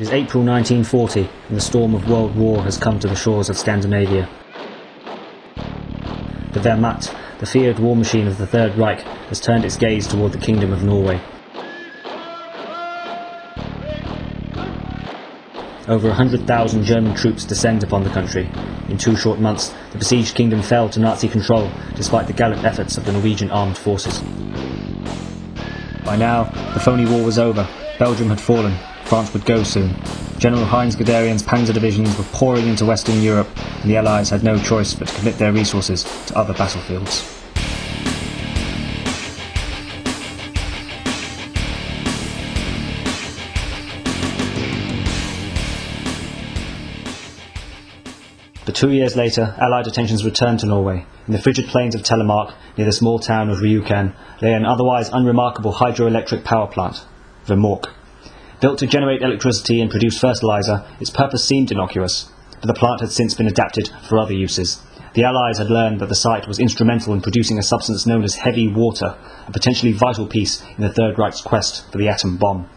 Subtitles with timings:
[0.00, 3.50] It is April 1940, and the storm of World War has come to the shores
[3.50, 4.26] of Scandinavia.
[6.54, 10.32] The Wehrmacht, the feared war machine of the Third Reich, has turned its gaze toward
[10.32, 11.20] the Kingdom of Norway.
[15.86, 18.48] Over 100,000 German troops descend upon the country.
[18.88, 22.96] In two short months, the besieged kingdom fell to Nazi control, despite the gallant efforts
[22.96, 24.20] of the Norwegian armed forces.
[26.06, 27.68] By now, the phony war was over.
[27.98, 28.74] Belgium had fallen.
[29.10, 29.92] France would go soon.
[30.38, 33.48] General Heinz Guderian's panzer divisions were pouring into Western Europe,
[33.82, 37.28] and the Allies had no choice but to commit their resources to other battlefields.
[48.64, 51.04] But two years later, Allied attentions returned to Norway.
[51.26, 55.08] In the frigid plains of Telemark, near the small town of Rjukan, lay an otherwise
[55.08, 57.04] unremarkable hydroelectric power plant,
[57.46, 57.88] Vemork.
[58.60, 62.30] Built to generate electricity and produce fertilizer, its purpose seemed innocuous,
[62.60, 64.82] but the plant had since been adapted for other uses.
[65.14, 68.34] The Allies had learned that the site was instrumental in producing a substance known as
[68.34, 69.16] heavy water,
[69.48, 72.68] a potentially vital piece in the Third Reich's quest for the atom bomb.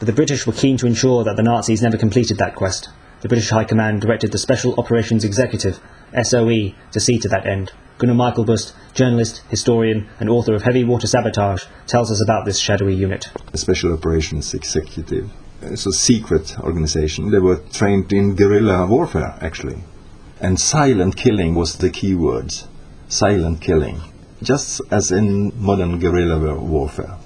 [0.00, 2.88] But the British were keen to ensure that the Nazis never completed that quest.
[3.20, 5.78] The British High Command directed the Special Operations Executive,
[6.20, 7.72] SOE, to see to that end.
[7.98, 12.94] Gunnar Myklebust, journalist, historian, and author of Heavy Water Sabotage, tells us about this shadowy
[12.94, 13.28] unit.
[13.52, 15.30] The Special Operations Executive.
[15.62, 17.30] It's a secret organization.
[17.30, 19.78] They were trained in guerrilla warfare, actually.
[20.42, 22.68] And silent killing was the key words.
[23.08, 24.02] Silent killing.
[24.42, 27.16] Just as in modern guerrilla warfare.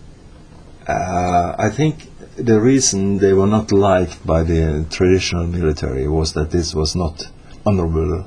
[0.86, 6.52] Uh, I think the reason they were not liked by the traditional military was that
[6.52, 7.24] this was not
[7.66, 8.24] honorable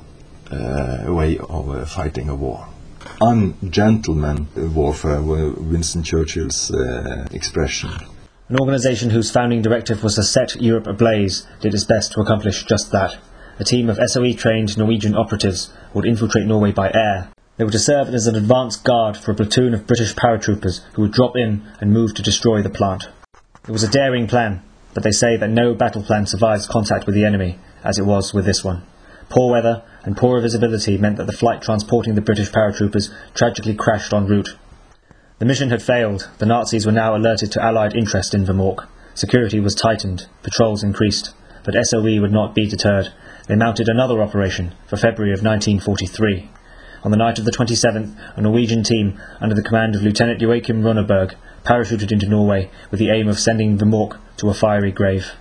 [0.54, 2.68] uh, way of uh, fighting a war.
[3.20, 7.90] Ungentleman warfare were Winston Churchill's uh, expression.
[8.48, 12.64] An organisation whose founding directive was to set Europe ablaze did its best to accomplish
[12.64, 13.16] just that.
[13.58, 17.30] A team of SOE trained Norwegian operatives would infiltrate Norway by air.
[17.56, 21.02] They were to serve as an advance guard for a platoon of British paratroopers who
[21.02, 23.08] would drop in and move to destroy the plant.
[23.66, 24.60] It was a daring plan,
[24.92, 28.34] but they say that no battle plan survives contact with the enemy, as it was
[28.34, 28.82] with this one.
[29.28, 34.12] Poor weather and poorer visibility meant that the flight transporting the British paratroopers tragically crashed
[34.12, 34.56] en route.
[35.38, 36.30] The mission had failed.
[36.38, 38.86] The Nazis were now alerted to Allied interest in Vemork.
[39.14, 43.12] Security was tightened, patrols increased, but SOE would not be deterred.
[43.48, 46.50] They mounted another operation for February of 1943.
[47.02, 50.82] On the night of the 27th, a Norwegian team, under the command of Lieutenant Joachim
[50.82, 55.32] Ronneberg, parachuted into Norway with the aim of sending Vemork to a fiery grave.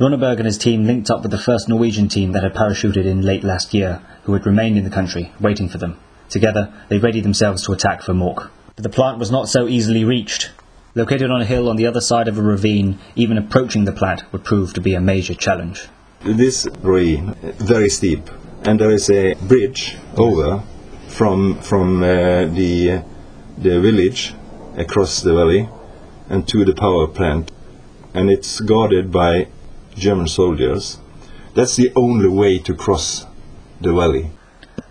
[0.00, 3.22] Ronneberg and his team linked up with the first Norwegian team that had parachuted in
[3.22, 6.00] late last year, who had remained in the country, waiting for them.
[6.28, 8.50] Together, they readied themselves to attack Vemork.
[8.74, 10.50] But the plant was not so easily reached.
[10.96, 14.24] Located on a hill on the other side of a ravine, even approaching the plant
[14.32, 15.88] would prove to be a major challenge.
[16.24, 18.28] This ravine, very steep,
[18.64, 20.64] and there is a bridge over
[21.06, 23.02] from from uh, the
[23.58, 24.34] the village
[24.76, 25.68] across the valley
[26.28, 27.52] and to the power plant,
[28.12, 29.48] and it's guarded by
[29.96, 30.98] German soldiers.
[31.54, 33.26] That's the only way to cross
[33.80, 34.30] the valley.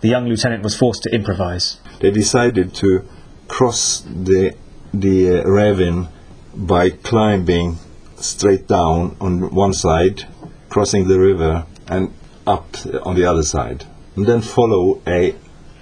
[0.00, 1.80] The young lieutenant was forced to improvise.
[2.00, 3.04] They decided to
[3.48, 4.54] cross the
[4.92, 6.08] the uh, ravine
[6.54, 7.78] by climbing
[8.16, 10.24] straight down on one side,
[10.68, 12.14] crossing the river, and
[12.46, 13.84] up on the other side,
[14.16, 15.34] and then follow a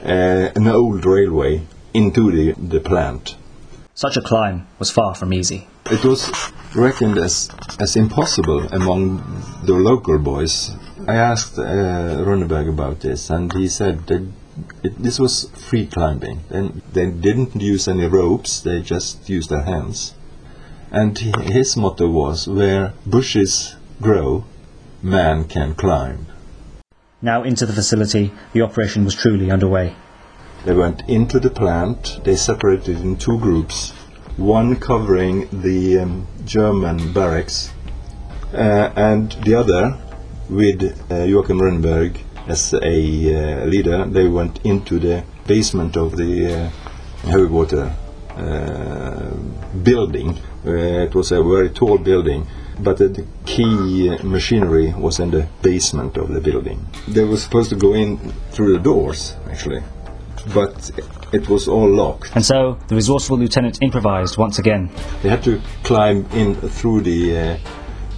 [0.05, 1.63] uh, an old railway
[1.95, 3.37] into the, the plant.
[3.95, 5.67] Such a climb was far from easy.
[5.91, 6.33] It was
[6.75, 10.71] reckoned as, as impossible among the local boys.
[11.07, 14.27] I asked uh, Ronneberg about this, and he said that
[14.83, 16.41] it, this was free climbing.
[16.49, 20.15] And they didn't use any ropes; they just used their hands.
[20.91, 24.45] And he, his motto was, "Where bushes grow,
[25.03, 26.27] man can climb."
[27.21, 29.95] Now into the facility, the operation was truly underway.
[30.65, 32.21] They went into the plant.
[32.23, 33.91] They separated in two groups,
[34.37, 37.73] one covering the um, German barracks,
[38.55, 39.99] uh, and the other
[40.49, 42.17] with uh, Joachim Ronneberg
[42.47, 44.05] as a uh, leader.
[44.05, 46.69] They went into the basement of the uh,
[47.29, 47.93] heavy water
[48.37, 49.31] uh,
[49.83, 50.39] building.
[50.65, 52.47] Uh, it was a very tall building,
[52.79, 56.87] but the key machinery was in the basement of the building.
[57.09, 58.19] They were supposed to go in
[58.53, 59.83] through the doors, actually
[60.55, 60.91] but
[61.33, 62.33] it was all locked.
[62.35, 64.91] And so the resourceful lieutenant improvised once again.
[65.23, 67.59] They had to climb in through the uh,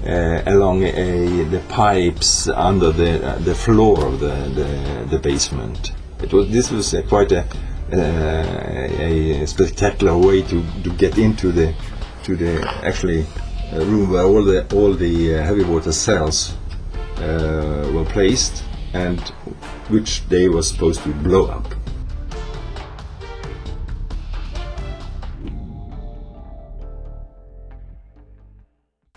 [0.06, 5.92] uh, along a, the pipes under the uh, the floor of the, the, the basement.
[6.22, 7.44] It was this was quite a
[7.92, 11.74] a spectacular way to, to get into the
[12.24, 13.26] to the actually
[13.72, 16.54] uh, room where all the all the uh, heavy water cells
[17.18, 19.20] uh, were placed, and
[19.88, 21.66] which they were supposed to blow up.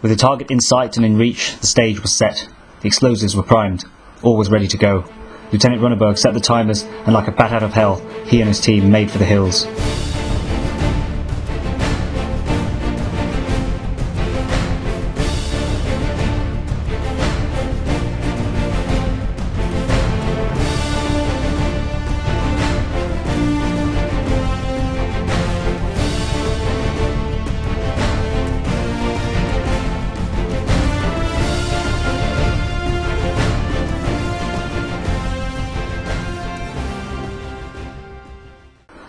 [0.03, 2.47] With the target in sight and in reach, the stage was set.
[2.81, 3.83] The explosives were primed.
[4.21, 5.05] All was ready to go.
[5.51, 8.61] Lieutenant Ronneberg set the timers, and like a bat out of hell, he and his
[8.61, 9.65] team made for the hills.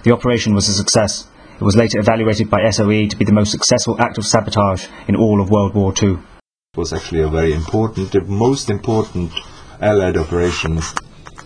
[0.08, 1.28] The operation was a success.
[1.60, 5.14] It was later evaluated by SOE to be the most successful act of sabotage in
[5.14, 6.12] all of World War II.
[6.12, 9.30] It was actually a very important, the most important
[9.82, 10.80] Allied operation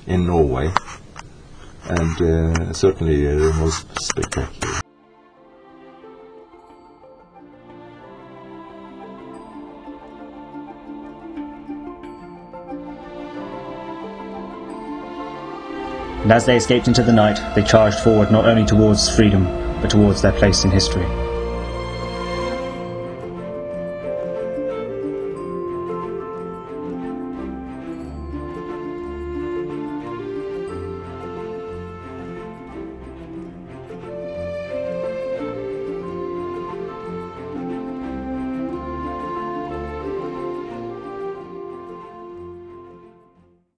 [0.07, 0.73] in Norway,
[1.89, 4.92] and uh, certainly uh, the most spectacular.
[16.33, 19.45] As they escaped into the night, they charged forward not only towards freedom,
[19.83, 21.22] but towards their place in history.